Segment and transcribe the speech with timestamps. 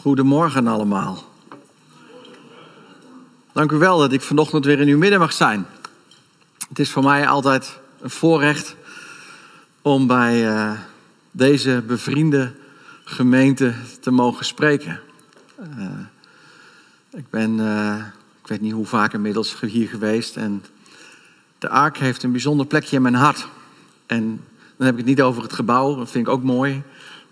[0.00, 1.24] Goedemorgen allemaal.
[3.52, 5.66] Dank u wel dat ik vanochtend weer in uw midden mag zijn.
[6.68, 8.76] Het is voor mij altijd een voorrecht
[9.82, 10.72] om bij uh,
[11.30, 12.52] deze bevriende
[13.04, 15.00] gemeente te mogen spreken.
[15.78, 15.86] Uh,
[17.10, 17.94] ik ben, uh,
[18.42, 20.64] ik weet niet hoe vaak inmiddels hier geweest en
[21.58, 23.48] de Ark heeft een bijzonder plekje in mijn hart.
[24.06, 24.44] En
[24.76, 26.82] dan heb ik het niet over het gebouw, dat vind ik ook mooi,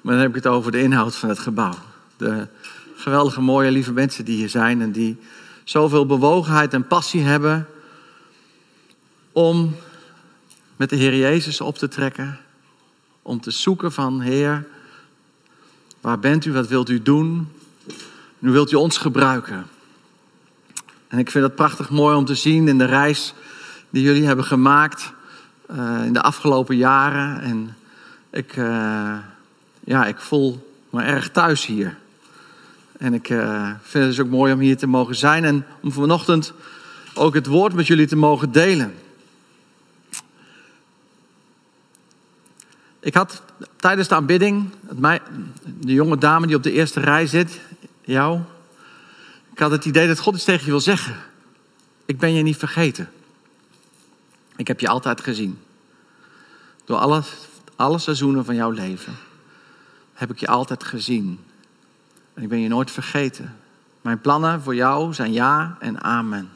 [0.00, 1.74] maar dan heb ik het over de inhoud van het gebouw.
[2.18, 2.48] De
[2.96, 5.18] geweldige, mooie, lieve mensen die hier zijn en die
[5.64, 7.66] zoveel bewogenheid en passie hebben
[9.32, 9.76] om
[10.76, 12.38] met de Heer Jezus op te trekken.
[13.22, 14.66] Om te zoeken van Heer,
[16.00, 17.48] waar bent u, wat wilt u doen?
[18.38, 19.66] Nu wilt u ons gebruiken.
[21.08, 23.34] En ik vind het prachtig mooi om te zien in de reis
[23.90, 25.12] die jullie hebben gemaakt
[25.70, 27.40] uh, in de afgelopen jaren.
[27.40, 27.76] En
[28.30, 29.18] ik, uh,
[29.84, 31.96] ja, ik voel me erg thuis hier.
[32.98, 35.92] En ik uh, vind het dus ook mooi om hier te mogen zijn en om
[35.92, 36.52] vanochtend
[37.14, 38.94] ook het woord met jullie te mogen delen.
[43.00, 43.42] Ik had
[43.76, 44.70] tijdens de aanbidding,
[45.80, 47.60] de jonge dame die op de eerste rij zit,
[48.04, 48.40] jou,
[49.52, 51.16] ik had het idee dat God iets tegen je wil zeggen.
[52.06, 53.10] Ik ben je niet vergeten.
[54.56, 55.58] Ik heb je altijd gezien.
[56.84, 57.22] Door alle,
[57.76, 59.16] alle seizoenen van jouw leven
[60.14, 61.40] heb ik je altijd gezien.
[62.38, 63.56] En ik ben je nooit vergeten.
[64.00, 66.50] Mijn plannen voor jou zijn ja en amen.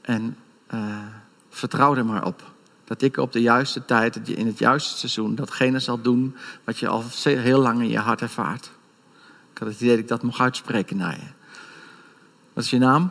[0.00, 0.36] En
[0.74, 0.96] uh,
[1.48, 2.52] vertrouw er maar op.
[2.84, 6.88] Dat ik op de juiste tijd, in het juiste seizoen, datgene zal doen wat je
[6.88, 8.70] al heel lang in je hart ervaart.
[9.52, 11.28] Ik had het idee dat ik dat mocht uitspreken naar je.
[12.52, 13.10] Wat is je naam?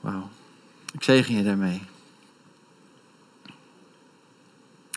[0.00, 0.28] Wauw.
[0.92, 1.82] Ik zegen je daarmee.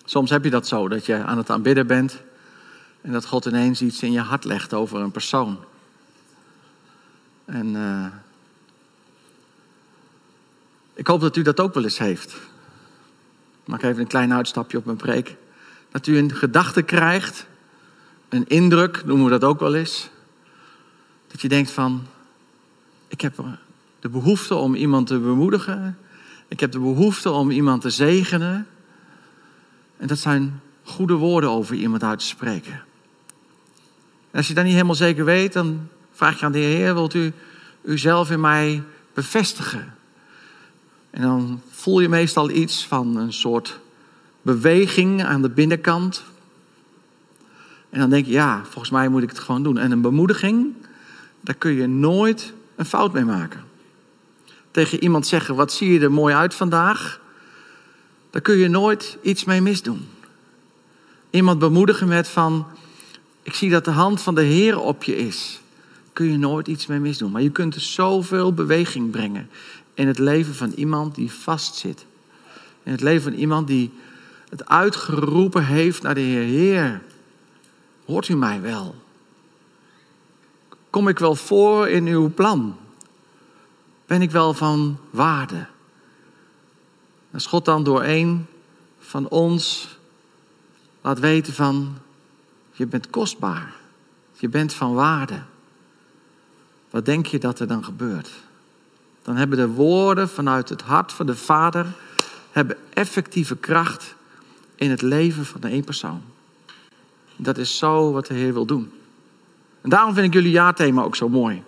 [0.09, 2.21] Soms heb je dat zo, dat je aan het aanbidden bent
[3.01, 5.59] en dat God ineens iets in je hart legt over een persoon.
[7.45, 8.05] En uh,
[10.93, 12.31] ik hoop dat u dat ook wel eens heeft.
[13.61, 15.35] Ik maak even een klein uitstapje op mijn preek.
[15.91, 17.47] Dat u een gedachte krijgt,
[18.29, 20.09] een indruk, noemen we dat ook wel eens.
[21.27, 22.05] Dat je denkt van,
[23.07, 23.43] ik heb
[23.99, 25.97] de behoefte om iemand te bemoedigen.
[26.47, 28.67] Ik heb de behoefte om iemand te zegenen.
[29.99, 32.73] En dat zijn goede woorden over iemand uit te spreken.
[34.31, 37.13] En als je dat niet helemaal zeker weet, dan vraag je aan de Heer: wilt
[37.13, 37.33] u
[37.81, 38.83] uzelf in mij
[39.13, 39.93] bevestigen?
[41.09, 43.79] En dan voel je meestal iets van een soort
[44.41, 46.23] beweging aan de binnenkant.
[47.89, 49.77] En dan denk je, ja, volgens mij moet ik het gewoon doen.
[49.77, 50.73] En een bemoediging,
[51.41, 53.63] daar kun je nooit een fout mee maken.
[54.71, 57.19] Tegen iemand zeggen, wat zie je er mooi uit vandaag?
[58.29, 60.07] Daar kun je nooit iets mee misdoen.
[61.29, 62.65] Iemand bemoedigen met van,
[63.43, 65.61] ik zie dat de hand van de Heer op je is.
[66.13, 67.31] Kun je nooit iets mee misdoen.
[67.31, 69.49] Maar je kunt er zoveel beweging brengen
[69.93, 72.05] in het leven van iemand die vastzit.
[72.83, 73.91] In het leven van iemand die
[74.49, 76.43] het uitgeroepen heeft naar de Heer.
[76.43, 77.01] Heer,
[78.05, 78.95] hoort u mij wel?
[80.89, 82.77] Kom ik wel voor in uw plan?
[84.05, 85.67] Ben ik wel van waarde?
[87.33, 88.45] Als God dan door een
[88.99, 89.87] van ons
[91.01, 91.97] laat weten van,
[92.71, 93.73] je bent kostbaar,
[94.33, 95.41] je bent van waarde.
[96.89, 98.29] Wat denk je dat er dan gebeurt?
[99.21, 101.85] Dan hebben de woorden vanuit het hart van de Vader
[102.51, 104.15] hebben effectieve kracht
[104.75, 106.21] in het leven van de één persoon.
[107.35, 108.91] Dat is zo wat de Heer wil doen.
[109.81, 111.63] En daarom vind ik jullie jaarthema ook zo mooi.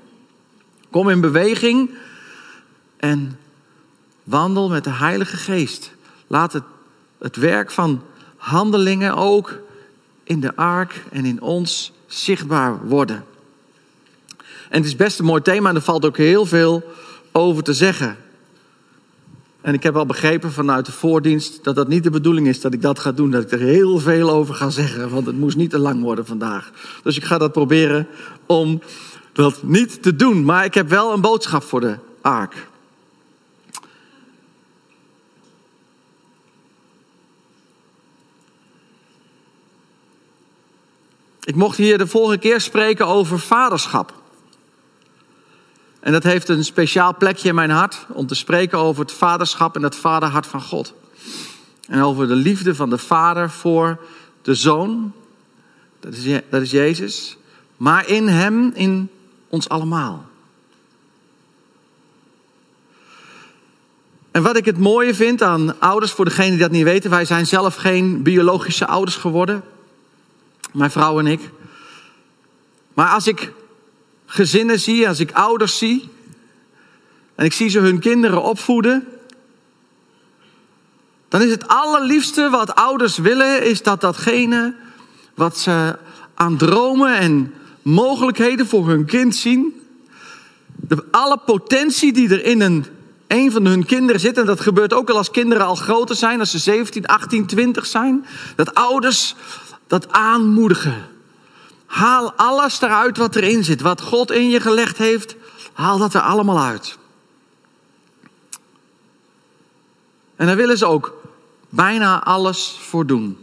[0.89, 1.89] Kom in beweging
[2.97, 3.39] en
[4.24, 5.92] Wandel met de Heilige Geest.
[6.28, 6.64] Laat het,
[7.20, 8.02] het werk van
[8.38, 9.59] handelingen ook
[10.24, 13.26] in de ark en in ons zichtbaar worden.
[14.70, 16.84] En het is best een mooi thema en er valt ook heel veel
[17.32, 18.18] over te zeggen.
[19.62, 22.74] En ik heb al begrepen vanuit de voordienst dat dat niet de bedoeling is dat
[22.74, 23.32] ik dat ga doen.
[23.32, 26.26] Dat ik er heel veel over ga zeggen, want het moest niet te lang worden
[26.26, 26.72] vandaag.
[27.03, 28.08] Dus ik ga dat proberen
[28.46, 28.82] om
[29.34, 30.46] dat niet te doen.
[30.46, 32.67] Maar ik heb wel een boodschap voor de ark.
[41.43, 44.14] Ik mocht hier de vorige keer spreken over vaderschap.
[45.99, 49.76] En dat heeft een speciaal plekje in mijn hart om te spreken over het vaderschap
[49.76, 50.93] en het vaderhart van God.
[51.88, 53.99] En over de liefde van de vader voor
[54.41, 55.14] de zoon,
[55.99, 57.38] dat is, dat is Jezus,
[57.78, 59.09] maar in hem, in
[59.49, 60.26] ons allemaal.
[64.32, 67.26] En wat ik het mooie vind aan ouders, voor degenen die dat niet weten, wij
[67.26, 69.64] zijn zelf geen biologische ouders geworden.
[70.72, 71.50] Mijn vrouw en ik.
[72.94, 73.53] Maar als ik
[74.26, 76.09] gezinnen zie, als ik ouders zie,
[77.35, 79.08] en ik zie ze hun kinderen opvoeden,
[81.28, 84.76] dan is het allerliefste wat ouders willen, is dat datgene
[85.35, 85.97] wat ze
[86.34, 89.82] aan dromen en mogelijkheden voor hun kind zien,
[90.76, 92.85] de, alle potentie die er in een,
[93.28, 96.40] een van hun kinderen zit, en dat gebeurt ook al als kinderen al groter zijn,
[96.40, 98.26] als ze 17, 18, 20 zijn,
[98.56, 99.35] dat ouders
[99.91, 101.08] dat aanmoedigen.
[101.85, 105.35] Haal alles eruit wat erin zit, wat God in je gelegd heeft,
[105.73, 106.97] haal dat er allemaal uit.
[110.35, 111.22] En daar willen ze ook
[111.70, 113.38] bijna alles voor doen.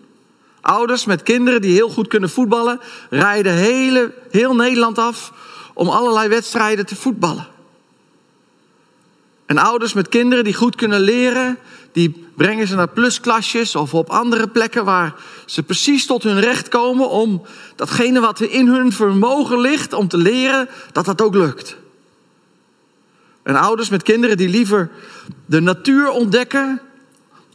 [0.61, 2.81] Ouders met kinderen die heel goed kunnen voetballen,
[3.11, 5.33] rijden hele, heel Nederland af
[5.75, 7.47] om allerlei wedstrijden te voetballen.
[9.47, 11.59] En ouders met kinderen die goed kunnen leren,
[11.93, 15.15] die brengen ze naar plusklasjes of op andere plekken waar
[15.47, 17.43] ze precies tot hun recht komen om
[17.77, 21.77] datgene wat in hun vermogen ligt om te leren, dat dat ook lukt.
[23.43, 24.91] En ouders met kinderen die liever
[25.47, 26.81] de natuur ontdekken,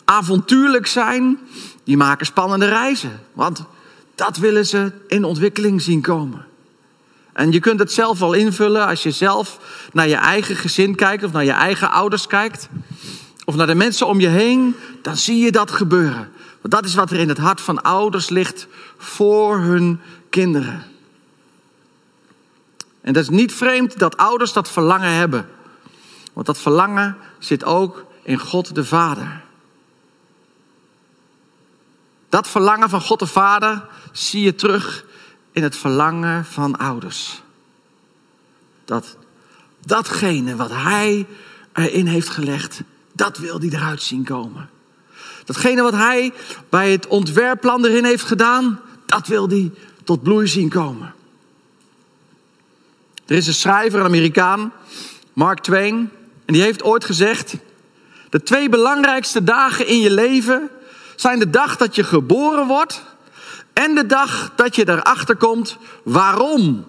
[0.05, 1.39] avontuurlijk zijn,
[1.83, 3.19] die maken spannende reizen.
[3.33, 3.63] Want
[4.15, 6.45] dat willen ze in ontwikkeling zien komen.
[7.33, 9.59] En je kunt het zelf wel invullen als je zelf
[9.93, 12.69] naar je eigen gezin kijkt of naar je eigen ouders kijkt.
[13.45, 16.31] Of naar de mensen om je heen, dan zie je dat gebeuren.
[16.61, 18.67] Want dat is wat er in het hart van ouders ligt
[18.97, 19.99] voor hun
[20.29, 20.83] kinderen.
[23.01, 25.49] En dat is niet vreemd dat ouders dat verlangen hebben.
[26.33, 29.41] Want dat verlangen zit ook in God de Vader.
[32.29, 35.05] Dat verlangen van God de Vader zie je terug
[35.51, 37.41] in het verlangen van ouders.
[38.85, 39.17] Dat
[39.85, 41.27] datgene wat Hij
[41.73, 42.81] erin heeft gelegd,
[43.13, 44.69] dat wil hij eruit zien komen.
[45.45, 46.33] Datgene wat Hij
[46.69, 49.71] bij het ontwerpplan erin heeft gedaan, dat wil hij
[50.03, 51.13] tot bloei zien komen.
[53.25, 54.73] Er is een schrijver, een Amerikaan,
[55.33, 56.11] Mark Twain,
[56.45, 57.55] en die heeft ooit gezegd:
[58.29, 60.69] De twee belangrijkste dagen in je leven
[61.15, 63.03] zijn de dag dat je geboren wordt
[63.73, 66.85] en de dag dat je erachter komt waarom.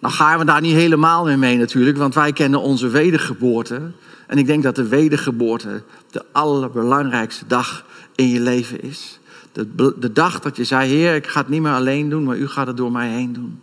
[0.00, 3.92] Nou gaan we daar niet helemaal mee mee natuurlijk, want wij kennen onze wedergeboorte.
[4.26, 9.18] En ik denk dat de wedergeboorte de allerbelangrijkste dag in je leven is.
[9.52, 12.36] De, de dag dat je zei, Heer, ik ga het niet meer alleen doen, maar
[12.36, 13.60] u gaat het door mij heen doen.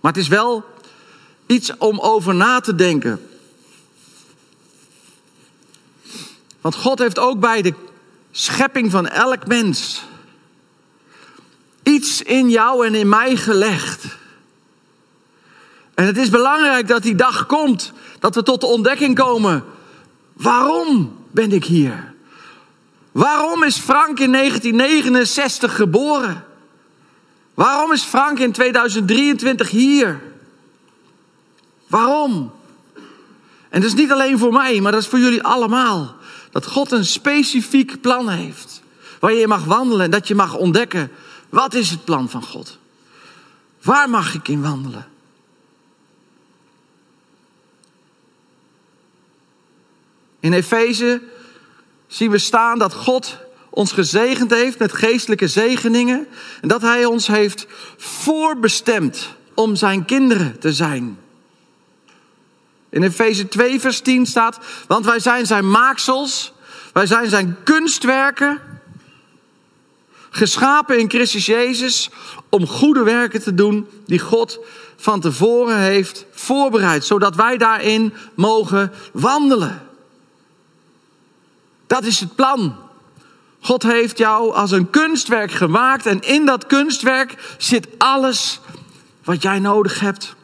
[0.00, 0.64] Maar het is wel
[1.46, 3.20] iets om over na te denken.
[6.60, 7.74] Want God heeft ook bij de
[8.30, 10.04] schepping van elk mens
[11.82, 14.17] iets in jou en in mij gelegd.
[15.98, 19.64] En het is belangrijk dat die dag komt, dat we tot de ontdekking komen.
[20.32, 22.14] Waarom ben ik hier?
[23.12, 26.44] Waarom is Frank in 1969 geboren?
[27.54, 30.20] Waarom is Frank in 2023 hier?
[31.86, 32.52] Waarom?
[33.68, 36.14] En dat is niet alleen voor mij, maar dat is voor jullie allemaal.
[36.50, 38.82] Dat God een specifiek plan heeft.
[39.20, 41.10] Waar je mag wandelen en dat je mag ontdekken.
[41.48, 42.78] Wat is het plan van God?
[43.82, 45.16] Waar mag ik in wandelen?
[50.40, 51.20] In Efeze
[52.06, 53.38] zien we staan dat God
[53.70, 56.26] ons gezegend heeft met geestelijke zegeningen.
[56.60, 57.66] En dat Hij ons heeft
[57.96, 61.18] voorbestemd om zijn kinderen te zijn.
[62.90, 66.52] In Efeze 2, vers 10 staat: Want wij zijn zijn maaksels,
[66.92, 68.60] wij zijn zijn kunstwerken,
[70.30, 72.10] geschapen in Christus Jezus
[72.48, 74.58] om goede werken te doen die God
[74.96, 79.87] van tevoren heeft voorbereid, zodat wij daarin mogen wandelen.
[81.88, 82.76] Dat is het plan.
[83.60, 88.60] God heeft jou als een kunstwerk gemaakt en in dat kunstwerk zit alles
[89.24, 90.34] wat jij nodig hebt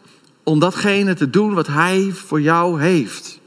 [0.43, 3.39] om datgene te doen wat Hij voor jou heeft.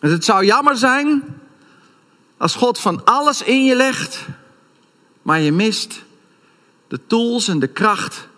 [0.00, 1.22] Dus het zou jammer zijn
[2.36, 4.26] als God van alles in je legt,
[5.22, 6.02] maar je mist
[6.88, 8.28] de tools en de kracht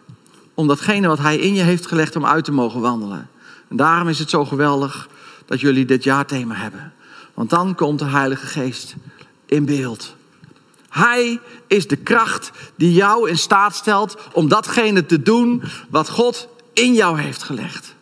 [0.54, 3.30] om datgene wat Hij in je heeft gelegd om uit te mogen wandelen.
[3.68, 5.09] En daarom is het zo geweldig
[5.50, 6.92] dat jullie dit jaarthema hebben.
[7.35, 8.95] Want dan komt de Heilige Geest
[9.47, 10.14] in beeld.
[10.88, 16.49] Hij is de kracht die jou in staat stelt om datgene te doen wat God
[16.73, 17.95] in jou heeft gelegd.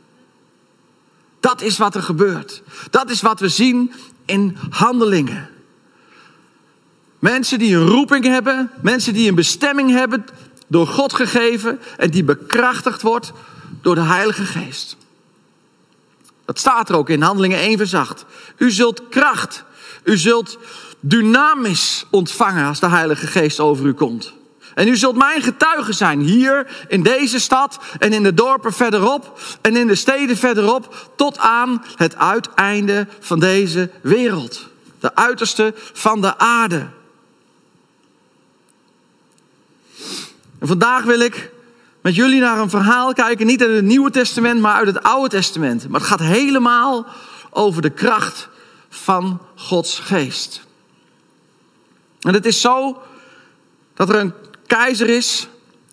[1.41, 2.63] Dat is wat er gebeurt.
[2.91, 3.93] Dat is wat we zien
[4.25, 5.49] in handelingen.
[7.19, 10.25] Mensen die een roeping hebben, mensen die een bestemming hebben,
[10.67, 13.33] door God gegeven en die bekrachtigd wordt
[13.83, 14.97] door de Heilige Geest.
[16.49, 18.25] Dat staat er ook in Handelingen 1 vers 8.
[18.57, 19.65] U zult kracht
[20.05, 20.59] U zult
[21.01, 24.33] dynamisch ontvangen als de Heilige Geest over u komt.
[24.75, 29.41] En u zult mijn getuige zijn hier in deze stad en in de dorpen verderop
[29.61, 34.69] en in de steden verderop tot aan het uiteinde van deze wereld.
[35.01, 36.89] De uiterste van de aarde.
[40.59, 41.51] En vandaag wil ik
[42.09, 45.29] met jullie naar een verhaal kijken, niet uit het Nieuwe Testament, maar uit het Oude
[45.29, 45.89] Testament.
[45.89, 47.07] Maar het gaat helemaal
[47.51, 48.49] over de kracht
[48.89, 50.67] van Gods geest.
[52.21, 53.03] En het is zo
[53.95, 54.33] dat er een
[54.67, 55.49] keizer is,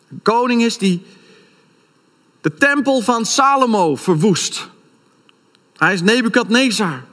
[0.10, 1.06] een koning is die
[2.42, 4.70] de tempel van Salomo verwoest.
[5.78, 7.04] Hij is Nebukadnezar.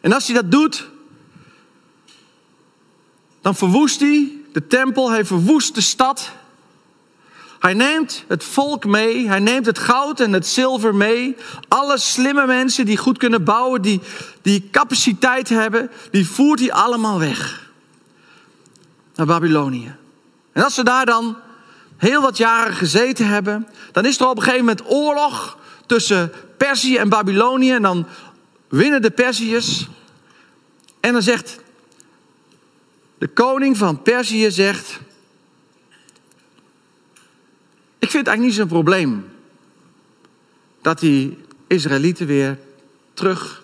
[0.00, 0.88] En als hij dat doet,
[3.40, 6.36] dan verwoest hij de tempel, hij verwoest de stad.
[7.58, 11.36] Hij neemt het volk mee, hij neemt het goud en het zilver mee.
[11.68, 14.00] Alle slimme mensen die goed kunnen bouwen, die,
[14.42, 17.70] die capaciteit hebben, die voert hij allemaal weg.
[19.14, 19.94] Naar Babylonië.
[20.52, 21.36] En als ze daar dan
[21.96, 26.96] heel wat jaren gezeten hebben, dan is er op een gegeven moment oorlog tussen Perzië
[26.96, 27.72] en Babylonië.
[27.72, 28.06] En dan
[28.68, 29.88] winnen de Perziërs.
[31.00, 31.60] En dan zegt
[33.18, 34.98] de koning van Perzië zegt:
[37.98, 39.28] Ik vind het eigenlijk niet zo'n probleem
[40.82, 42.58] dat die Israëlieten weer
[43.14, 43.62] terug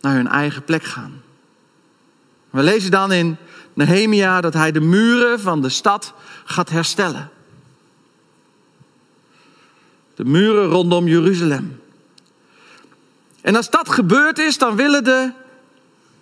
[0.00, 1.22] naar hun eigen plek gaan.
[2.50, 3.36] We lezen dan in
[3.74, 7.30] Nehemia dat hij de muren van de stad gaat herstellen.
[10.14, 11.80] De muren rondom Jeruzalem.
[13.40, 15.32] En als dat gebeurd is, dan willen de,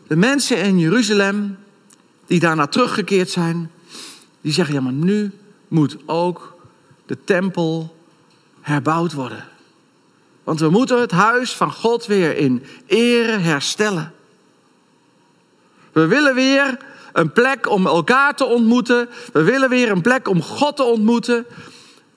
[0.07, 1.59] de mensen in Jeruzalem,
[2.27, 3.71] die daarna teruggekeerd zijn,
[4.41, 5.33] die zeggen, ja maar nu
[5.73, 6.57] moet ook
[7.07, 7.97] de tempel
[8.61, 9.45] herbouwd worden.
[10.45, 14.13] Want we moeten het huis van God weer in ere herstellen.
[15.93, 16.79] We willen weer
[17.13, 19.09] een plek om elkaar te ontmoeten.
[19.33, 21.47] We willen weer een plek om God te ontmoeten.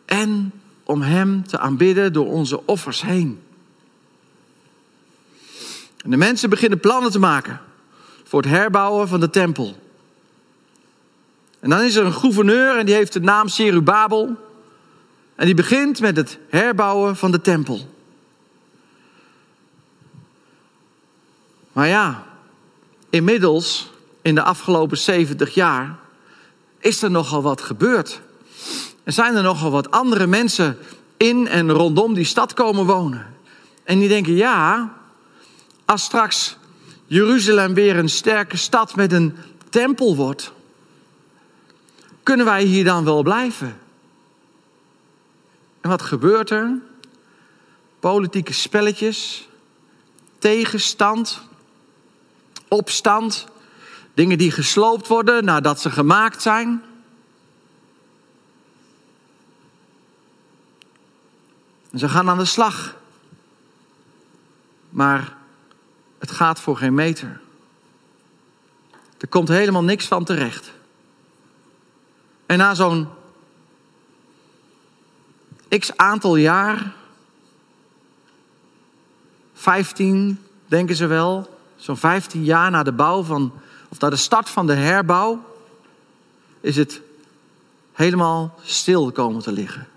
[0.05, 0.51] En
[0.83, 3.41] om Hem te aanbidden door onze offers heen.
[6.03, 7.61] En de mensen beginnen plannen te maken
[8.23, 9.75] voor het herbouwen van de tempel.
[11.65, 14.35] En dan is er een gouverneur en die heeft de naam Serubabel.
[15.35, 17.95] En die begint met het herbouwen van de tempel.
[21.71, 22.23] Maar ja,
[23.09, 23.91] inmiddels,
[24.21, 25.95] in de afgelopen 70 jaar,
[26.79, 28.21] is er nogal wat gebeurd.
[29.03, 30.77] Er zijn er nogal wat andere mensen
[31.17, 33.25] in en rondom die stad komen wonen.
[33.83, 34.93] En die denken, ja,
[35.85, 36.57] als straks
[37.05, 39.35] Jeruzalem weer een sterke stad met een
[39.69, 40.53] tempel wordt,
[42.25, 43.79] kunnen wij hier dan wel blijven?
[45.81, 46.79] En wat gebeurt er?
[47.99, 49.47] Politieke spelletjes,
[50.37, 51.41] tegenstand,
[52.67, 53.47] opstand,
[54.13, 56.83] dingen die gesloopt worden nadat ze gemaakt zijn.
[61.95, 62.95] Ze gaan aan de slag.
[64.89, 65.37] Maar
[66.19, 67.41] het gaat voor geen meter.
[69.17, 70.73] Er komt helemaal niks van terecht.
[72.45, 73.07] En na zo'n
[75.69, 76.93] x aantal jaar,
[79.53, 83.53] 15 denken ze wel, zo'n 15 jaar na de bouw van,
[83.89, 85.43] of na de start van de herbouw,
[86.61, 87.01] is het
[87.91, 89.87] helemaal stil komen te liggen.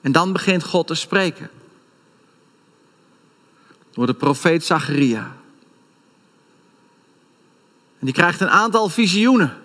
[0.00, 1.50] En dan begint God te spreken.
[3.90, 5.36] Door de profeet Zacharia.
[8.00, 9.56] En die krijgt een aantal visioenen.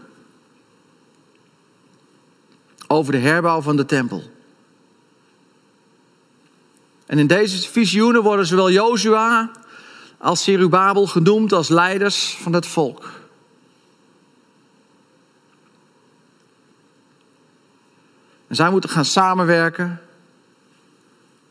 [2.88, 4.24] Over de herbouw van de tempel.
[7.06, 9.52] En in deze visioenen worden zowel Jozua
[10.18, 13.10] als Serubabel genoemd als leiders van het volk.
[18.48, 20.02] En zij moeten gaan samenwerken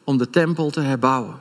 [0.04, 1.40] om de tempel te herbouwen.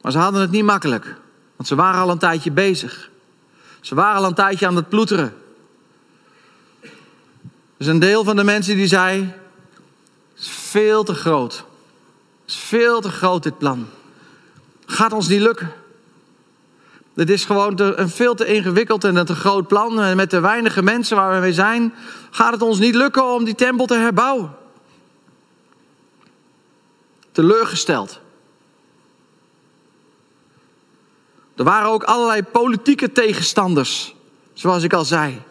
[0.00, 1.16] Maar ze hadden het niet makkelijk,
[1.56, 3.10] want ze waren al een tijdje bezig.
[3.80, 5.34] Ze waren al een tijdje aan het ploeteren.
[6.80, 6.90] Er
[7.76, 11.52] is een deel van de mensen die zei: Het is veel te groot.
[11.52, 11.64] Het
[12.46, 13.86] is veel te groot, dit plan.
[14.86, 15.72] Gaat ons niet lukken.
[17.14, 20.00] Dit is gewoon een veel te ingewikkeld en een te groot plan.
[20.00, 21.94] En met de weinige mensen waar we mee zijn,
[22.30, 24.54] gaat het ons niet lukken om die tempel te herbouwen.
[27.32, 28.20] Teleurgesteld.
[31.60, 34.14] Er waren ook allerlei politieke tegenstanders,
[34.52, 35.42] zoals ik al zei.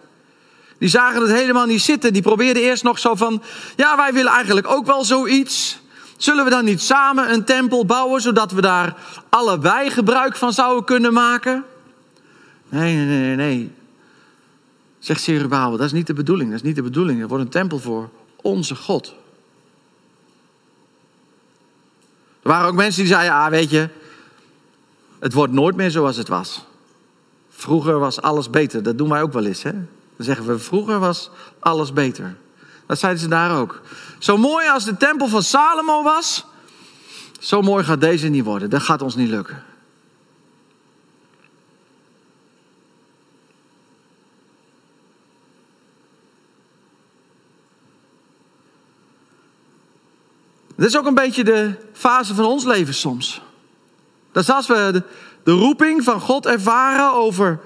[0.78, 2.14] Die zagen het helemaal niet zitten.
[2.14, 3.42] Die probeerden eerst nog zo van,
[3.76, 5.80] ja, wij willen eigenlijk ook wel zoiets.
[6.18, 8.96] Zullen we dan niet samen een tempel bouwen, zodat we daar
[9.30, 11.64] allebei gebruik van zouden kunnen maken?
[12.70, 13.72] Nee, nee, nee, nee.
[15.00, 16.50] Zegt Zerubabel, dat is niet de bedoeling.
[16.50, 17.22] Dat is niet de bedoeling.
[17.22, 19.16] Er wordt een tempel voor onze God.
[22.42, 23.90] Er waren ook mensen die zeiden, ah weet je,
[25.20, 26.66] het wordt nooit meer zoals het was.
[27.50, 28.84] Vroeger was alles beter.
[28.84, 29.64] Dat doen wij ook wel eens.
[29.64, 29.72] Hè?
[29.72, 32.38] Dan zeggen we, vroeger was alles beter.
[32.86, 33.82] Dat zeiden ze daar ook.
[34.18, 36.46] Zo mooi als de tempel van Salomo was,
[37.40, 38.70] zo mooi gaat deze niet worden.
[38.70, 39.64] Dat gaat ons niet lukken.
[50.76, 53.42] Dit is ook een beetje de fase van ons leven soms.
[54.32, 55.04] Dat is als we de,
[55.44, 57.60] de roeping van God ervaren over.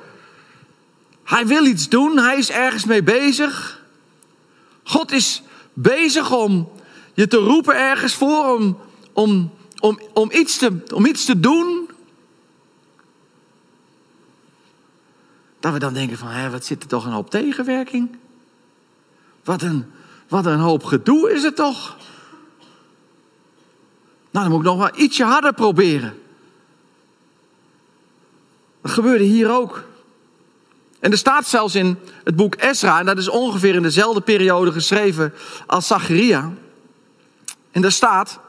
[1.23, 3.81] Hij wil iets doen, hij is ergens mee bezig.
[4.83, 5.41] God is
[5.73, 6.71] bezig om
[7.13, 8.77] je te roepen ergens voor, om,
[9.13, 11.89] om, om, om, iets, te, om iets te doen.
[15.59, 18.17] Dat we dan denken van, hé, wat zit er toch een hoop tegenwerking?
[19.43, 19.85] Wat een,
[20.27, 21.97] wat een hoop gedoe is het toch?
[24.31, 26.22] Nou, dan moet ik nog wel ietsje harder proberen.
[28.83, 29.83] Dat gebeurde hier ook.
[30.99, 34.71] En er staat zelfs in het boek Ezra, en dat is ongeveer in dezelfde periode
[34.71, 35.33] geschreven
[35.65, 36.51] als Zacharia.
[37.71, 38.39] En daar staat,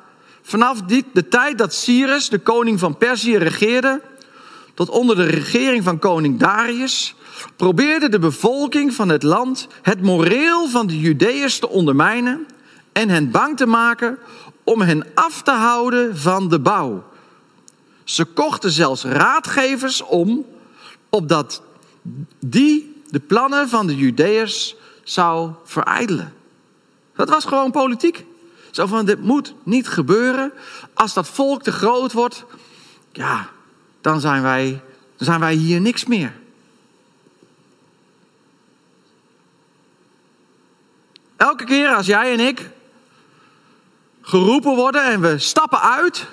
[0.43, 4.01] vanaf die, de tijd dat Cyrus, de koning van Perzië, regeerde,
[4.75, 7.15] tot onder de regering van koning Darius,
[7.57, 12.47] probeerde de bevolking van het land het moreel van de Judeërs te ondermijnen
[12.93, 14.19] en hen bang te maken
[14.65, 17.05] om hen af te houden van de bouw.
[18.05, 20.47] Ze kochten zelfs raadgevers om,
[21.09, 21.63] opdat
[22.39, 26.35] die de plannen van de Judeërs zou verijdelen.
[27.15, 28.25] Dat was gewoon politiek.
[28.71, 30.53] Zo van, dit moet niet gebeuren.
[30.95, 32.45] Als dat volk te groot wordt,
[33.13, 33.49] ja,
[34.01, 34.83] dan zijn wij,
[35.17, 36.33] dan zijn wij hier niks meer.
[41.37, 42.71] Elke keer als jij en ik
[44.21, 46.27] geroepen worden en we stappen uit,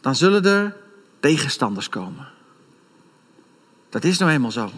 [0.00, 0.76] dan zullen er
[1.20, 2.28] tegenstanders komen.
[3.88, 4.70] Dat is nou eenmaal zo.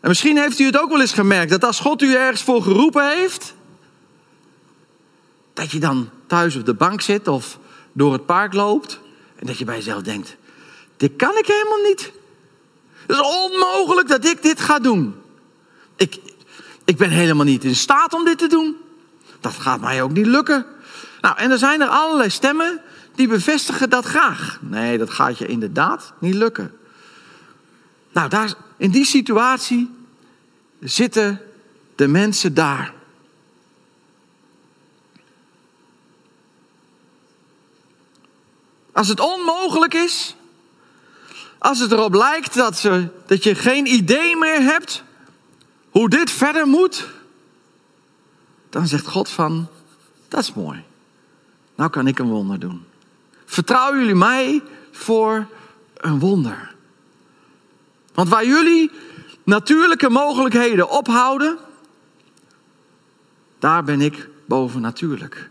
[0.00, 2.62] En misschien heeft u het ook wel eens gemerkt dat als God u ergens voor
[2.62, 3.54] geroepen heeft,
[5.54, 7.58] dat je dan thuis op de bank zit of
[7.92, 9.00] door het park loopt
[9.36, 10.36] en dat je bij jezelf denkt:
[10.96, 12.12] dit kan ik helemaal niet.
[13.06, 15.14] Het is onmogelijk dat ik dit ga doen.
[15.96, 16.18] Ik,
[16.84, 18.76] ik ben helemaal niet in staat om dit te doen.
[19.40, 20.66] Dat gaat mij ook niet lukken.
[21.20, 22.80] Nou, en er zijn er allerlei stemmen
[23.14, 24.58] die bevestigen dat graag.
[24.60, 26.72] Nee, dat gaat je inderdaad niet lukken.
[28.12, 29.90] Nou, daar, in die situatie
[30.80, 31.40] zitten
[31.94, 32.92] de mensen daar.
[38.92, 40.36] Als het onmogelijk is,
[41.58, 45.02] als het erop lijkt dat, ze, dat je geen idee meer hebt
[45.90, 47.06] hoe dit verder moet,
[48.70, 49.68] dan zegt God van,
[50.28, 50.84] dat is mooi.
[51.80, 52.84] Nou kan ik een wonder doen.
[53.44, 55.46] Vertrouwen jullie mij voor
[55.96, 56.74] een wonder?
[58.14, 58.90] Want waar jullie
[59.44, 61.58] natuurlijke mogelijkheden ophouden,
[63.58, 65.50] daar ben ik bovennatuurlijk.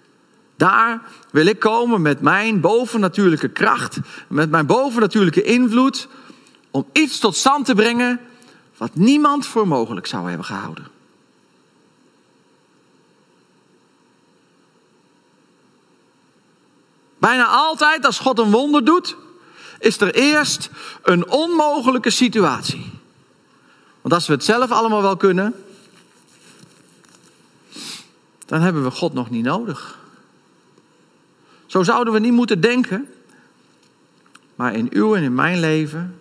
[0.56, 6.08] Daar wil ik komen met mijn bovennatuurlijke kracht, met mijn bovennatuurlijke invloed,
[6.72, 8.20] om iets tot stand te brengen
[8.78, 10.98] wat niemand voor mogelijk zou hebben gehouden.
[17.19, 19.15] Bijna altijd als God een wonder doet,
[19.79, 20.69] is er eerst
[21.03, 22.91] een onmogelijke situatie.
[24.01, 25.55] Want als we het zelf allemaal wel kunnen,
[28.45, 29.99] dan hebben we God nog niet nodig.
[31.65, 33.13] Zo zouden we niet moeten denken.
[34.55, 36.19] Maar in uw en in mijn leven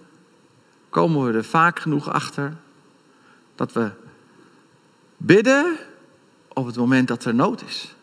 [0.88, 2.56] komen we er vaak genoeg achter
[3.54, 3.90] dat we
[5.16, 5.76] bidden
[6.48, 7.94] op het moment dat er nood is.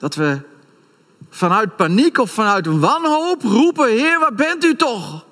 [0.00, 0.40] Dat we
[1.30, 5.24] vanuit paniek of vanuit wanhoop roepen: Heer, waar bent u toch?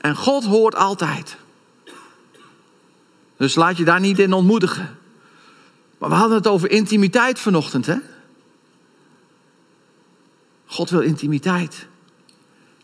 [0.00, 1.36] En God hoort altijd.
[3.36, 4.98] Dus laat je daar niet in ontmoedigen.
[5.98, 7.96] Maar we hadden het over intimiteit vanochtend, hè?
[10.66, 11.86] God wil intimiteit.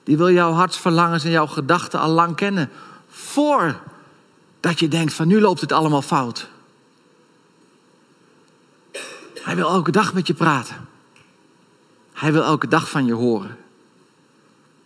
[0.04, 2.70] Die wil jouw hartsverlangens en jouw gedachten al lang kennen.
[3.08, 6.48] Voordat je denkt van nu loopt het allemaal fout.
[9.34, 10.85] Hij wil elke dag met je praten.
[12.16, 13.56] Hij wil elke dag van je horen.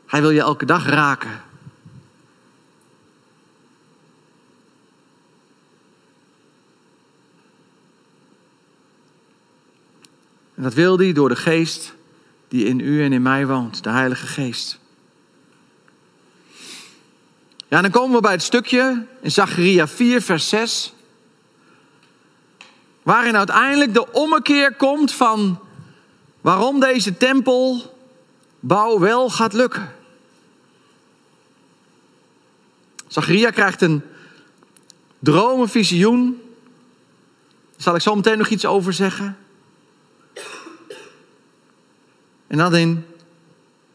[0.06, 1.42] Hij wil je elke dag raken.
[10.54, 11.94] En dat wil hij door de geest
[12.48, 14.78] die in u en in mij woont, de Heilige Geest.
[17.68, 20.92] Ja, dan komen we bij het stukje in Zacharia 4, vers 6.
[23.02, 25.60] Waarin uiteindelijk de ommekeer komt van
[26.40, 29.94] waarom deze tempelbouw wel gaat lukken.
[33.06, 34.02] Zacharia krijgt een
[35.18, 36.42] droom, een visioen.
[37.70, 39.38] Daar zal ik zo meteen nog iets over zeggen.
[42.46, 43.06] En dan in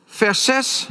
[0.06, 0.88] vers 6,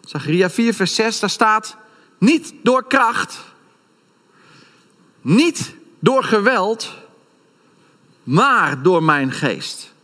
[0.00, 1.76] Zacharia 4, vers 6, daar staat:
[2.18, 3.38] Niet door kracht,
[5.20, 6.94] niet door geweld,
[8.22, 9.94] maar door mijn geest.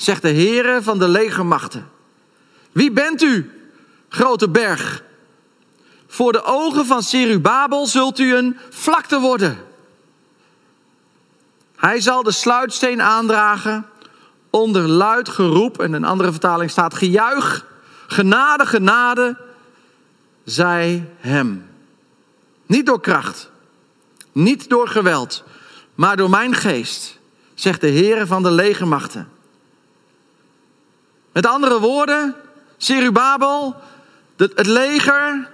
[0.00, 1.90] Zegt de Heere van de legermachten.
[2.72, 3.50] Wie bent u,
[4.08, 5.02] grote berg?
[6.06, 9.58] Voor de ogen van Serubabel zult u een vlakte worden.
[11.76, 13.86] Hij zal de sluitsteen aandragen
[14.50, 15.80] onder luid geroep.
[15.80, 17.66] En een andere vertaling staat gejuich,
[18.06, 19.36] genade, genade,
[20.44, 21.66] zij hem.
[22.66, 23.50] Niet door kracht,
[24.32, 25.44] niet door geweld,
[25.94, 27.18] maar door mijn geest,
[27.54, 29.38] zegt de Heer van de legermachten.
[31.40, 32.34] Met andere woorden,
[32.76, 33.76] Serubabel,
[34.36, 35.50] het leger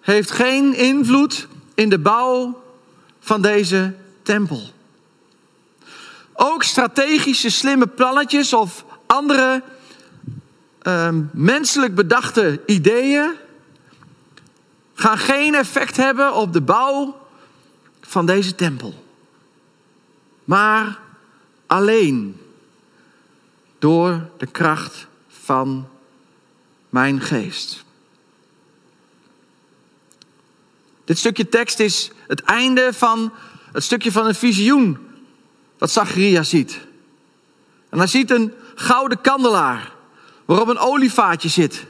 [0.00, 2.62] heeft geen invloed in de bouw
[3.20, 4.62] van deze tempel.
[6.32, 9.62] Ook strategische slimme plannetjes of andere
[10.82, 13.32] uh, menselijk bedachte ideeën
[14.94, 17.16] gaan geen effect hebben op de bouw
[18.00, 19.04] van deze tempel.
[20.44, 20.98] Maar
[21.66, 22.40] alleen
[23.78, 25.08] door de kracht
[25.50, 25.88] van
[26.88, 27.84] mijn geest.
[31.04, 33.32] Dit stukje tekst is het einde van
[33.72, 34.98] het stukje van een visioen
[35.78, 36.80] dat Zacharia ziet.
[37.88, 39.92] En hij ziet een gouden kandelaar
[40.44, 41.86] waarop een olievaatje zit.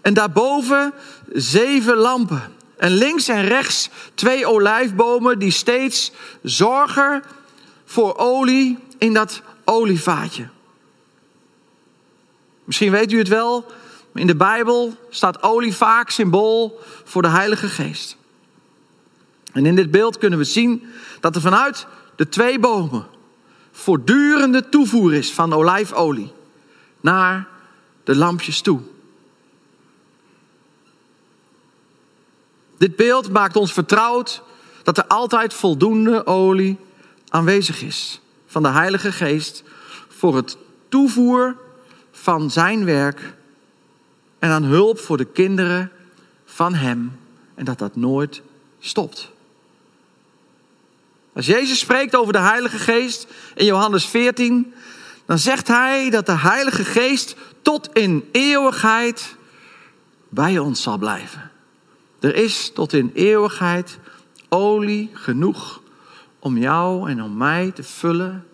[0.00, 0.92] En daarboven
[1.32, 2.42] zeven lampen.
[2.76, 7.22] En links en rechts twee olijfbomen die steeds zorgen
[7.84, 10.48] voor olie in dat olievaatje.
[12.64, 13.66] Misschien weet u het wel,
[14.14, 18.16] in de Bijbel staat olie vaak symbool voor de Heilige Geest.
[19.52, 20.84] En in dit beeld kunnen we zien
[21.20, 23.06] dat er vanuit de twee bomen
[23.72, 26.32] voortdurende toevoer is van olijfolie
[27.00, 27.48] naar
[28.04, 28.80] de lampjes toe.
[32.78, 34.42] Dit beeld maakt ons vertrouwd
[34.82, 36.78] dat er altijd voldoende olie
[37.28, 39.62] aanwezig is van de Heilige Geest
[40.08, 40.56] voor het
[40.88, 41.56] toevoer
[42.22, 43.34] van zijn werk
[44.38, 45.90] en aan hulp voor de kinderen
[46.44, 47.18] van Hem
[47.54, 48.42] en dat dat nooit
[48.80, 49.30] stopt.
[51.32, 54.74] Als Jezus spreekt over de Heilige Geest in Johannes 14,
[55.26, 59.36] dan zegt hij dat de Heilige Geest tot in eeuwigheid
[60.28, 61.50] bij ons zal blijven.
[62.20, 63.98] Er is tot in eeuwigheid
[64.48, 65.80] olie genoeg
[66.38, 68.46] om jou en om mij te vullen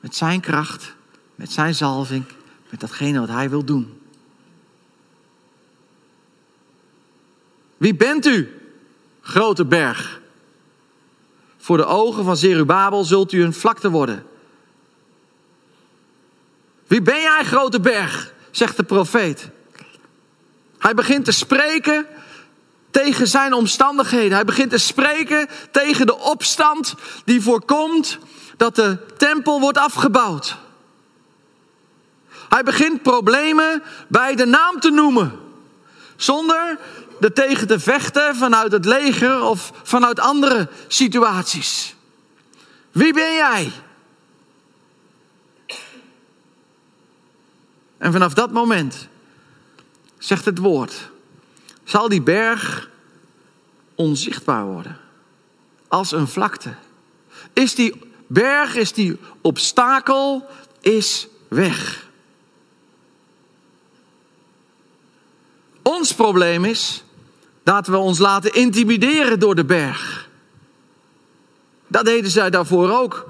[0.00, 0.94] met zijn kracht,
[1.34, 2.24] met zijn zalving,
[2.70, 4.00] met datgene wat hij wil doen.
[7.76, 8.60] Wie bent u,
[9.20, 10.20] grote berg?
[11.56, 14.26] Voor de ogen van Zerubabel zult u een vlakte worden.
[16.86, 18.32] Wie ben jij, grote berg?
[18.50, 19.48] zegt de profeet.
[20.78, 22.06] Hij begint te spreken
[22.90, 24.32] tegen zijn omstandigheden.
[24.32, 26.94] Hij begint te spreken tegen de opstand
[27.24, 28.18] die voorkomt
[28.56, 30.56] dat de tempel wordt afgebouwd.
[32.48, 35.40] Hij begint problemen bij de naam te noemen.
[36.16, 36.78] Zonder
[37.20, 41.94] er tegen te vechten vanuit het leger of vanuit andere situaties.
[42.92, 43.72] Wie ben jij?
[47.98, 49.08] En vanaf dat moment,
[50.18, 51.10] zegt het woord,
[51.84, 52.88] zal die berg
[53.94, 54.98] onzichtbaar worden.
[55.88, 56.74] Als een vlakte.
[57.52, 60.46] Is die berg, is die obstakel,
[60.80, 62.03] is weg.
[65.84, 67.04] Ons probleem is
[67.62, 70.28] dat we ons laten intimideren door de berg.
[71.86, 73.26] Dat deden zij daarvoor ook.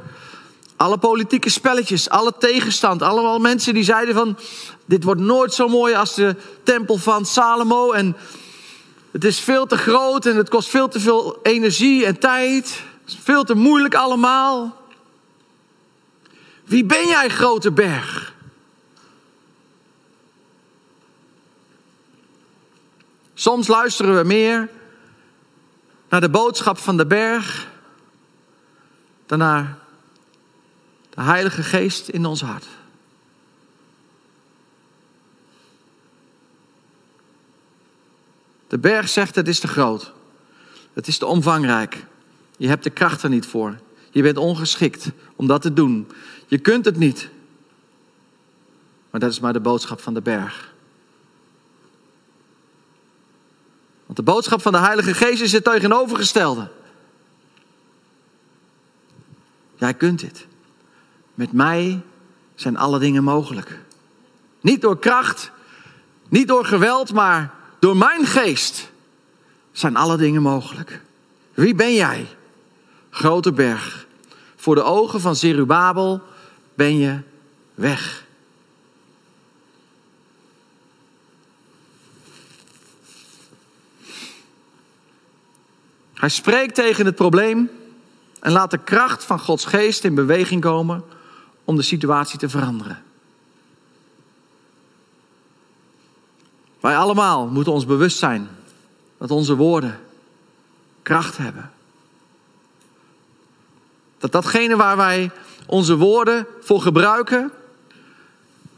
[0.77, 4.39] Alle politieke spelletjes, alle tegenstand, allemaal mensen die zeiden van...
[4.85, 8.17] dit wordt nooit zo mooi als de tempel van Salomo en
[9.11, 12.83] het is veel te groot en het kost veel te veel energie en tijd.
[13.05, 14.83] Het is veel te moeilijk allemaal.
[16.65, 18.34] Wie ben jij, grote berg?
[23.35, 24.69] Soms luisteren we meer
[26.09, 27.73] naar de boodschap van de berg
[29.27, 29.79] dan naar
[31.11, 32.67] De Heilige Geest in ons hart.
[38.69, 40.13] De berg zegt het is te groot.
[40.93, 42.05] Het is te omvangrijk.
[42.57, 43.79] Je hebt de kracht er niet voor.
[44.11, 46.09] Je bent ongeschikt om dat te doen.
[46.47, 47.29] Je kunt het niet.
[49.11, 50.74] Maar dat is maar de boodschap van de berg.
[54.15, 56.69] Want de boodschap van de Heilige Geest is het tegenovergestelde.
[59.75, 60.47] Jij kunt dit.
[61.35, 62.03] Met mij
[62.55, 63.79] zijn alle dingen mogelijk.
[64.61, 65.51] Niet door kracht,
[66.29, 68.91] niet door geweld, maar door mijn geest
[69.73, 71.01] zijn alle dingen mogelijk.
[71.55, 72.27] Wie ben jij?
[73.11, 74.07] Grote berg.
[74.57, 76.23] Voor de ogen van Zerubabel
[76.75, 77.19] ben je
[77.75, 78.24] weg.
[86.25, 87.71] Hij spreekt tegen het probleem
[88.41, 91.05] en laat de kracht van Gods geest in beweging komen
[91.65, 93.03] om de situatie te veranderen.
[96.81, 98.49] Wij allemaal moeten ons bewust zijn
[99.19, 100.01] dat onze woorden
[101.03, 101.71] kracht hebben.
[104.19, 105.31] Dat datgene waar wij
[105.67, 107.53] onze woorden voor gebruiken,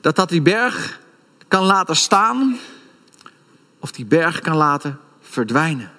[0.00, 1.00] dat dat die berg
[1.48, 2.58] kan laten staan
[3.78, 5.95] of die berg kan laten verdwijnen.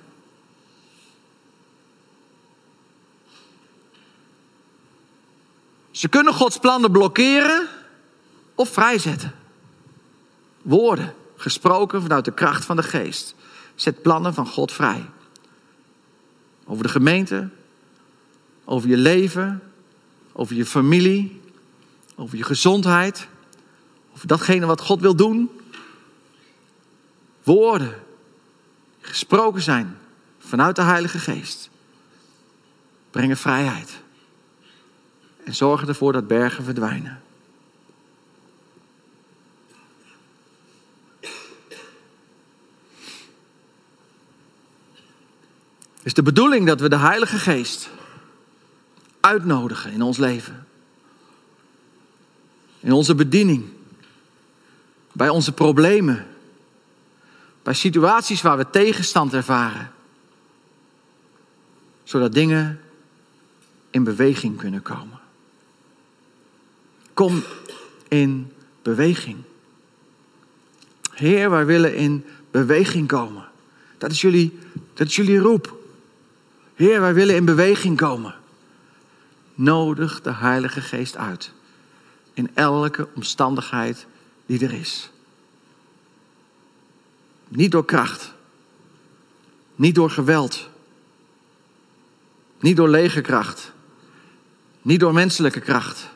[5.97, 7.67] Ze kunnen Gods plannen blokkeren
[8.55, 9.33] of vrijzetten.
[10.62, 13.36] Woorden, gesproken vanuit de kracht van de geest,
[13.75, 15.10] zet plannen van God vrij.
[16.65, 17.49] Over de gemeente,
[18.65, 19.63] over je leven,
[20.33, 21.41] over je familie,
[22.15, 23.27] over je gezondheid,
[24.13, 25.49] over datgene wat God wil doen.
[27.43, 28.03] Woorden,
[29.01, 29.97] gesproken zijn
[30.39, 31.69] vanuit de Heilige Geest,
[33.12, 34.05] brengen vrijheid
[35.47, 37.21] en zorgen ervoor dat bergen verdwijnen.
[45.95, 47.89] Het is de bedoeling dat we de Heilige Geest
[49.19, 50.67] uitnodigen in ons leven.
[52.79, 53.65] In onze bediening.
[55.12, 56.27] Bij onze problemen.
[57.63, 59.91] Bij situaties waar we tegenstand ervaren.
[62.03, 62.81] Zodat dingen
[63.89, 65.25] in beweging kunnen komen.
[67.17, 67.43] Kom
[68.08, 68.51] in
[68.82, 69.38] beweging.
[71.12, 73.49] Heer, wij willen in beweging komen.
[73.97, 74.60] Dat is jullie,
[74.93, 75.77] dat is jullie roep.
[76.73, 78.36] Heer, wij willen in beweging komen.
[79.56, 81.51] Nodig de Heilige Geest uit.
[82.34, 84.06] In elke omstandigheid
[84.45, 85.12] die er is.
[87.47, 88.34] Niet door kracht.
[89.75, 90.69] Niet door geweld.
[92.60, 93.71] Niet door legerkracht.
[94.82, 96.15] Niet door menselijke kracht.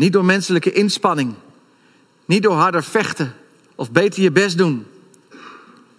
[0.00, 1.34] Niet door menselijke inspanning.
[2.24, 3.34] Niet door harder vechten
[3.74, 4.86] of beter je best doen.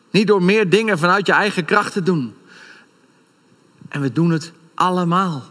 [0.10, 2.36] Niet door meer dingen vanuit je eigen kracht te doen.
[3.90, 5.44] En we doen het allemaal.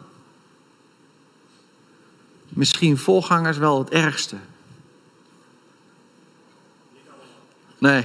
[2.48, 4.36] Misschien voorgangers wel het ergste.
[7.78, 8.04] Nee.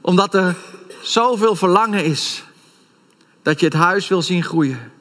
[0.00, 0.56] Omdat er
[1.02, 2.44] zoveel verlangen is.
[3.42, 4.92] Dat je het huis wil zien groeien.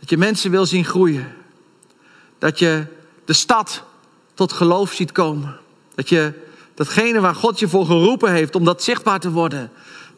[0.00, 1.42] Dat je mensen wil zien groeien.
[2.44, 2.86] Dat je
[3.24, 3.82] de stad
[4.34, 5.56] tot geloof ziet komen.
[5.94, 6.32] Dat je
[6.74, 9.70] datgene waar God je voor geroepen heeft om dat zichtbaar te worden.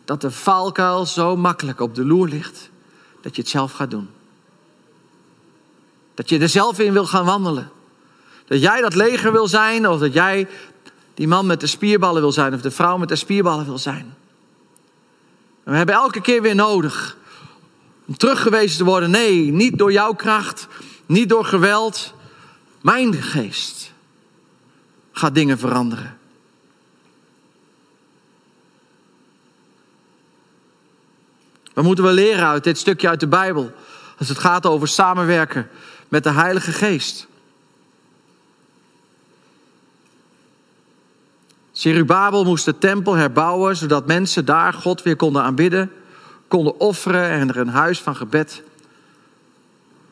[0.04, 2.70] Dat de valkuil zo makkelijk op de loer ligt.
[3.20, 4.08] Dat je het zelf gaat doen.
[6.14, 7.70] Dat je er zelf in wil gaan wandelen.
[8.46, 10.48] Dat jij dat leger wil zijn, of dat jij
[11.14, 14.14] die man met de spierballen wil zijn, of de vrouw met de spierballen wil zijn.
[15.62, 17.16] We hebben elke keer weer nodig
[18.06, 19.10] om teruggewezen te worden.
[19.10, 20.66] Nee, niet door jouw kracht,
[21.06, 22.14] niet door geweld.
[22.86, 23.92] Mijn geest
[25.12, 26.18] gaat dingen veranderen.
[31.74, 33.72] Wat moeten we leren uit dit stukje uit de Bijbel?
[34.18, 35.68] Als het gaat over samenwerken
[36.08, 37.26] met de Heilige Geest.
[41.72, 45.92] Serubabel moest de tempel herbouwen, zodat mensen daar God weer konden aanbidden,
[46.48, 48.62] konden offeren en er een huis van gebed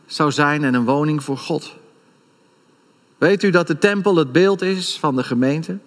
[0.07, 1.83] zou zijn en een woning voor God.
[3.19, 5.79] Weet u dat de tempel het beeld is van de gemeente?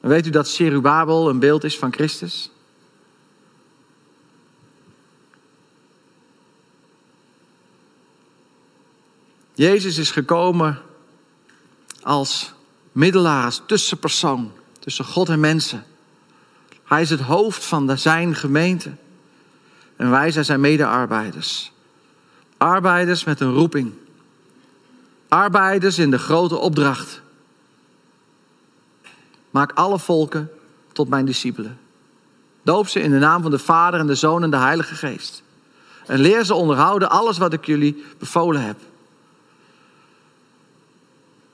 [0.00, 2.50] weet u dat Serubabel een beeld is van Christus?
[9.54, 10.82] Jezus is gekomen
[12.02, 12.52] als
[12.92, 15.84] middelaar, als tussenpersoon tussen God en mensen.
[16.84, 18.92] Hij is het hoofd van zijn gemeente.
[19.96, 21.72] En wij zijn zijn medearbeiders.
[22.56, 23.92] Arbeiders met een roeping.
[25.28, 27.20] Arbeiders in de grote opdracht.
[29.50, 30.50] Maak alle volken
[30.92, 31.78] tot mijn discipelen.
[32.62, 35.42] Doop ze in de naam van de Vader en de Zoon en de Heilige Geest.
[36.06, 38.76] En leer ze onderhouden alles wat ik jullie bevolen heb.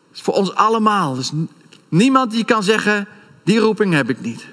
[0.09, 1.15] Het is voor ons allemaal.
[1.15, 1.33] Dus
[1.89, 3.09] niemand die kan zeggen,
[3.43, 4.47] die roeping heb ik niet.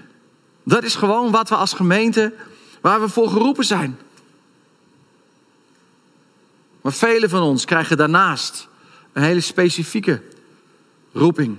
[0.64, 2.34] Dat is gewoon wat we als gemeente,
[2.82, 4.00] waar we voor geroepen zijn.
[6.82, 8.68] Maar velen van ons krijgen daarnaast
[9.13, 10.21] een hele specifieke
[11.12, 11.58] roeping.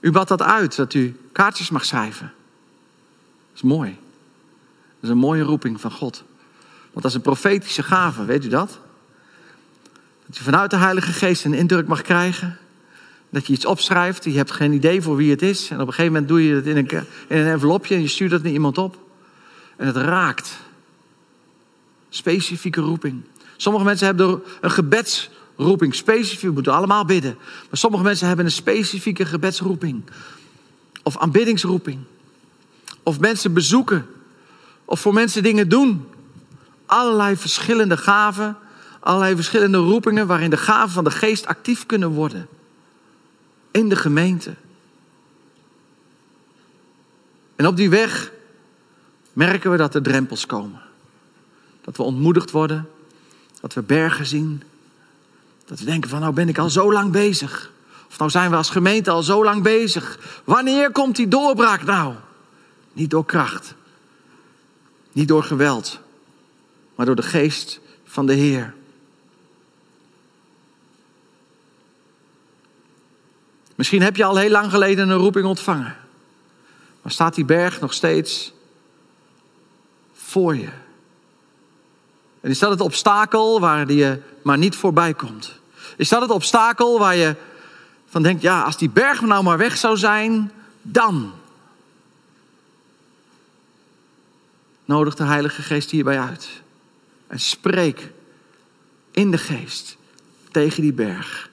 [0.00, 2.32] U bad dat uit, dat u kaartjes mag schrijven.
[3.48, 3.90] Dat is mooi.
[4.94, 6.24] Dat is een mooie roeping van God.
[6.80, 8.78] Want dat is een profetische gave, weet u dat?
[10.26, 12.58] Dat je vanuit de Heilige Geest een indruk mag krijgen.
[13.30, 15.70] Dat je iets opschrijft, je hebt geen idee voor wie het is.
[15.70, 16.88] En op een gegeven moment doe je het in een,
[17.28, 18.98] in een envelopje en je stuurt het naar iemand op.
[19.76, 20.58] En het raakt.
[22.08, 23.22] Specifieke roeping.
[23.56, 24.70] Sommige mensen hebben een
[25.56, 25.94] gebedsroeping.
[25.94, 27.34] Specifiek, we moeten allemaal bidden.
[27.38, 30.02] Maar sommige mensen hebben een specifieke gebedsroeping.
[31.02, 31.98] Of aanbiddingsroeping.
[33.02, 34.06] Of mensen bezoeken.
[34.84, 36.08] Of voor mensen dingen doen.
[36.86, 38.56] Allerlei verschillende gaven.
[39.00, 42.48] Allerlei verschillende roepingen waarin de gaven van de geest actief kunnen worden.
[43.70, 44.54] In de gemeente.
[47.56, 48.32] En op die weg
[49.32, 50.80] merken we dat er drempels komen.
[51.80, 52.88] Dat we ontmoedigd worden
[53.60, 54.62] dat we bergen zien.
[55.66, 57.72] Dat we denken van nou ben ik al zo lang bezig.
[58.08, 60.18] Of nou zijn we als gemeente al zo lang bezig.
[60.44, 62.14] Wanneer komt die doorbraak nou?
[62.92, 63.74] Niet door kracht.
[65.12, 66.00] Niet door geweld.
[66.94, 68.74] Maar door de geest van de Heer.
[73.74, 75.96] Misschien heb je al heel lang geleden een roeping ontvangen.
[77.02, 78.52] Maar staat die berg nog steeds
[80.12, 80.68] voor je?
[82.46, 85.60] En is dat het obstakel waar je maar niet voorbij komt?
[85.96, 87.36] Is dat het obstakel waar je
[88.06, 91.32] van denkt, ja, als die berg nou maar weg zou zijn, dan.
[94.84, 96.48] Nodig de Heilige Geest hierbij uit.
[97.26, 98.12] En spreek
[99.10, 99.96] in de geest
[100.50, 101.50] tegen die berg.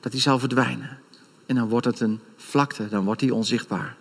[0.00, 0.98] Dat die zal verdwijnen.
[1.46, 3.96] En dan wordt het een vlakte, dan wordt die onzichtbaar.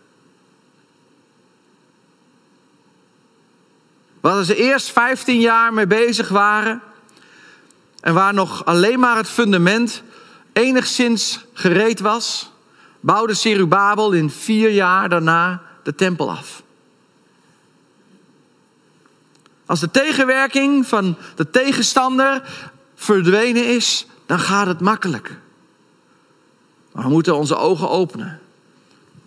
[4.21, 6.81] Waar ze eerst 15 jaar mee bezig waren.
[7.99, 10.03] En waar nog alleen maar het fundament
[10.53, 12.51] enigszins gereed was,
[12.99, 16.63] bouwde Serubabel in vier jaar daarna de tempel af.
[19.65, 22.41] Als de tegenwerking van de tegenstander
[22.95, 25.37] verdwenen is, dan gaat het makkelijk.
[26.91, 28.39] Maar we moeten onze ogen openen.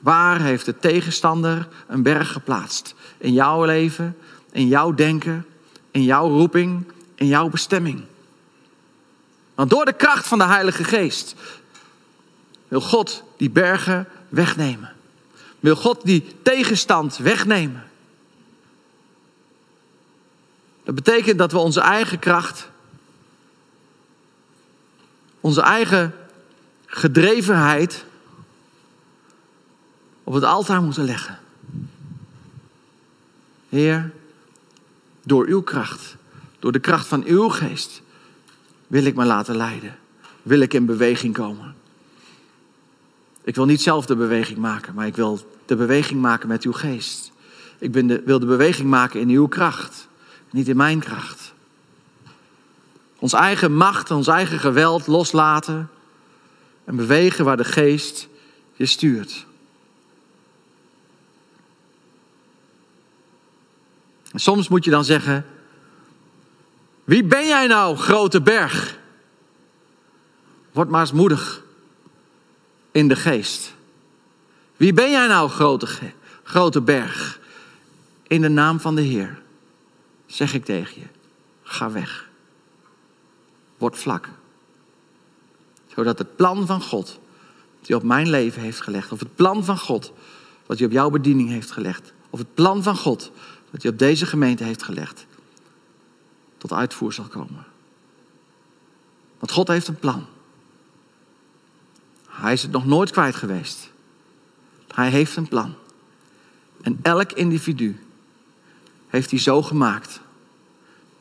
[0.01, 2.95] Waar heeft de tegenstander een berg geplaatst?
[3.19, 4.17] In jouw leven,
[4.55, 5.47] in jouw denken,
[5.91, 8.05] in jouw roeping, in jouw bestemming.
[9.55, 11.35] Want door de kracht van de Heilige Geest
[12.69, 14.93] wil God die bergen wegnemen.
[15.61, 17.85] Wil God die tegenstand wegnemen.
[20.83, 22.69] Dat betekent dat we onze eigen kracht,
[25.41, 26.15] onze eigen
[26.87, 28.05] gedrevenheid
[30.25, 31.39] op het altaar moeten leggen.
[33.69, 34.13] Heer,
[35.25, 36.17] door uw kracht,
[36.59, 38.03] door de kracht van uw geest,
[38.87, 39.97] wil ik me laten leiden.
[40.43, 41.75] Wil ik in beweging komen.
[43.45, 46.73] Ik wil niet zelf de beweging maken, maar ik wil de beweging maken met uw
[46.73, 47.33] geest.
[47.79, 50.09] Ik ben de, wil de beweging maken in uw kracht,
[50.51, 51.53] niet in mijn kracht.
[53.19, 55.89] Ons eigen macht, ons eigen geweld loslaten
[56.85, 58.29] en bewegen waar de geest
[58.73, 59.47] je stuurt.
[64.35, 65.47] Soms moet je dan zeggen:
[67.05, 68.99] Wie ben jij nou, grote berg?
[70.73, 71.63] Word maar eens moedig
[72.91, 73.75] in de geest.
[74.77, 75.89] Wie ben jij nou, grote,
[76.43, 77.41] grote berg?
[78.27, 79.43] In de naam van de Heer
[80.27, 81.07] zeg ik tegen je:
[81.63, 82.29] ga weg.
[83.79, 84.29] Word vlak.
[85.87, 87.07] Zodat het plan van God,
[87.79, 90.13] dat hij op mijn leven heeft gelegd, of het plan van God,
[90.67, 93.33] wat hij op jouw bediening heeft gelegd, of het plan van God,
[93.75, 95.27] dat hij op deze gemeente heeft gelegd,
[96.59, 97.65] tot uitvoer zal komen.
[99.39, 100.27] Want God heeft een plan.
[102.29, 103.91] Hij is het nog nooit kwijt geweest.
[104.95, 105.75] Hij heeft een plan.
[106.83, 108.01] En elk individu
[109.07, 110.21] heeft hij zo gemaakt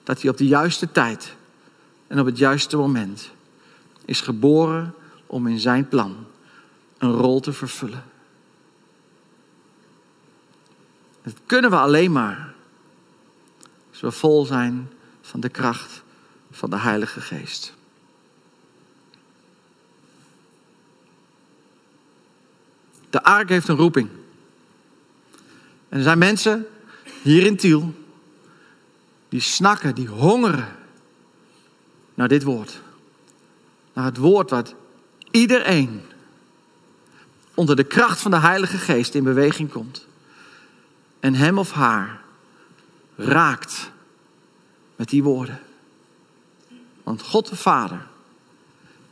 [0.03, 1.35] dat hij op de juiste tijd
[2.07, 3.31] en op het juiste moment
[4.05, 4.93] is geboren
[5.25, 6.15] om in zijn plan
[6.97, 8.03] een rol te vervullen.
[11.23, 12.53] Dat kunnen we alleen maar
[13.91, 14.89] als we vol zijn
[15.21, 16.03] van de kracht
[16.51, 17.73] van de Heilige Geest.
[23.09, 24.09] De ark heeft een roeping.
[25.89, 26.65] En er zijn mensen
[27.21, 27.93] hier in Tiel
[29.29, 30.75] die snakken, die hongeren
[32.13, 32.81] naar dit woord.
[33.93, 34.75] Naar het woord wat
[35.31, 36.01] iedereen
[37.53, 40.07] onder de kracht van de Heilige Geest in beweging komt.
[41.23, 42.21] En hem of haar
[43.15, 43.91] raakt
[44.95, 45.59] met die woorden.
[47.03, 48.07] Want God de Vader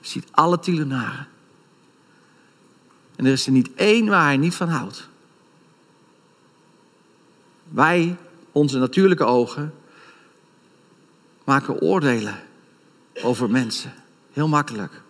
[0.01, 1.27] ziet alle tielenaren.
[3.15, 5.09] En er is er niet één waar hij niet van houdt.
[7.63, 8.17] Wij,
[8.51, 9.73] onze natuurlijke ogen,
[11.43, 12.39] maken oordelen
[13.21, 13.93] over mensen.
[14.31, 15.01] Heel makkelijk.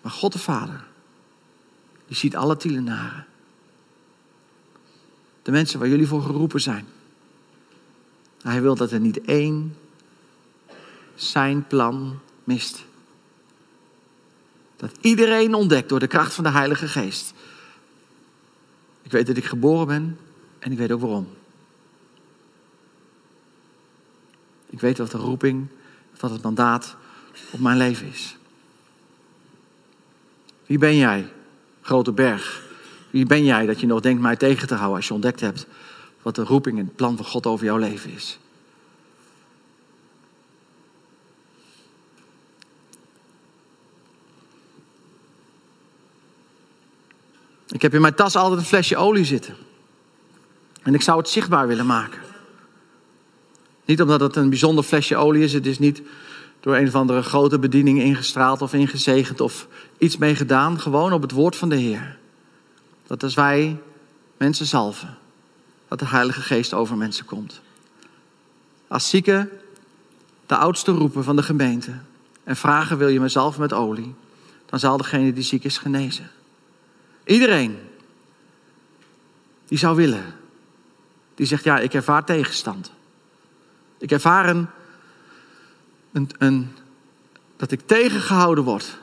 [0.00, 0.84] Maar God de Vader,
[2.06, 3.26] die ziet alle tielenaren.
[5.42, 6.86] De mensen waar jullie voor geroepen zijn.
[8.42, 9.76] Hij wil dat er niet één
[11.14, 12.84] zijn plan mist.
[14.76, 17.34] Dat iedereen ontdekt door de kracht van de Heilige Geest.
[19.02, 20.18] Ik weet dat ik geboren ben
[20.58, 21.28] en ik weet ook waarom.
[24.70, 25.66] Ik weet wat de roeping,
[26.20, 26.96] wat het mandaat
[27.50, 28.36] op mijn leven is.
[30.66, 31.32] Wie ben jij,
[31.80, 32.71] grote berg?
[33.12, 35.66] Wie ben jij dat je nog denkt mij tegen te houden als je ontdekt hebt
[36.22, 38.38] wat de roeping en het plan van God over jouw leven is?
[47.68, 49.56] Ik heb in mijn tas altijd een flesje olie zitten.
[50.82, 52.20] En ik zou het zichtbaar willen maken.
[53.84, 55.52] Niet omdat het een bijzonder flesje olie is.
[55.52, 56.02] Het is niet
[56.60, 60.80] door een of andere grote bediening ingestraald of ingezegend of iets mee gedaan.
[60.80, 62.20] Gewoon op het woord van de Heer.
[63.12, 63.80] Dat als wij
[64.36, 65.18] mensen zalven,
[65.88, 67.60] dat de Heilige Geest over mensen komt.
[68.88, 69.50] Als zieken
[70.46, 71.92] de oudste roepen van de gemeente
[72.44, 74.14] en vragen: Wil je me zalven met olie?
[74.66, 76.30] Dan zal degene die ziek is genezen.
[77.24, 77.78] Iedereen
[79.66, 80.34] die zou willen,
[81.34, 82.92] die zegt: Ja, ik ervaar tegenstand.
[83.98, 84.68] Ik ervaar een,
[86.38, 86.74] een,
[87.56, 88.98] dat ik tegengehouden word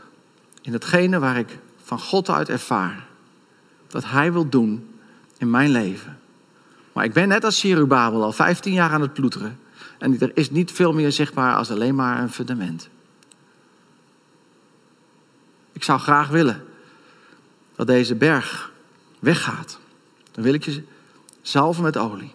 [0.62, 3.08] in datgene waar ik van God uit ervaar.
[3.90, 4.90] Dat Hij wil doen
[5.38, 6.20] in mijn leven.
[6.94, 9.60] Maar ik ben net als Sirubabel al 15 jaar aan het ploeteren.
[9.98, 12.90] En er is niet veel meer zichtbaar als alleen maar een fundament.
[15.72, 16.64] Ik zou graag willen
[17.76, 18.72] dat deze berg
[19.20, 19.80] weggaat.
[20.32, 20.84] Dan wil ik je
[21.42, 22.34] zalven met olie.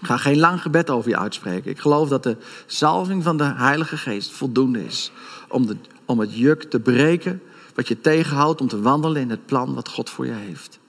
[0.00, 1.70] Ik ga geen lang gebed over je uitspreken.
[1.70, 2.36] Ik geloof dat de
[2.66, 5.12] zalving van de Heilige Geest voldoende is
[5.48, 7.42] om, de, om het juk te breken
[7.74, 10.79] wat je tegenhoudt om te wandelen in het plan wat God voor je heeft.